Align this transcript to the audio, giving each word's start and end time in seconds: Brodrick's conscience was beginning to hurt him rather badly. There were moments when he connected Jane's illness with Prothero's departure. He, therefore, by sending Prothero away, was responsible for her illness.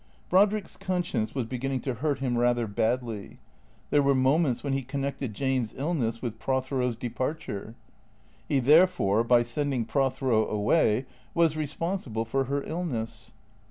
Brodrick's 0.31 0.77
conscience 0.77 1.35
was 1.35 1.45
beginning 1.45 1.81
to 1.81 1.93
hurt 1.93 2.17
him 2.17 2.35
rather 2.35 2.65
badly. 2.65 3.37
There 3.91 4.01
were 4.01 4.15
moments 4.15 4.63
when 4.63 4.73
he 4.73 4.81
connected 4.81 5.35
Jane's 5.35 5.75
illness 5.77 6.23
with 6.23 6.39
Prothero's 6.39 6.95
departure. 6.95 7.75
He, 8.47 8.57
therefore, 8.57 9.23
by 9.23 9.43
sending 9.43 9.85
Prothero 9.85 10.47
away, 10.49 11.05
was 11.35 11.55
responsible 11.55 12.25
for 12.25 12.45
her 12.45 12.63
illness. 12.63 13.31